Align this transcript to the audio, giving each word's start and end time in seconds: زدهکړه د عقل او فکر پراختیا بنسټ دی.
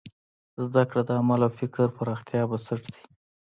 زدهکړه 0.65 1.01
د 1.07 1.09
عقل 1.19 1.41
او 1.47 1.51
فکر 1.59 1.85
پراختیا 1.97 2.41
بنسټ 2.49 2.81
دی. 2.93 3.01